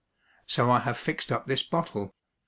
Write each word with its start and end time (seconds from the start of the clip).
So 0.47 0.71
I 0.71 0.79
have 0.79 0.97
fixed 0.97 1.31
up 1.31 1.45
this 1.45 1.61
bottle. 1.61 2.15